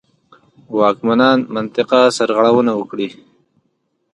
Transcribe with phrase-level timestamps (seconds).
[0.79, 3.09] واکمنان منطقه سرغړونه وکړي.